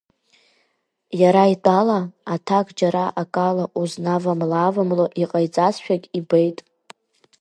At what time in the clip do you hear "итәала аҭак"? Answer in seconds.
1.53-2.67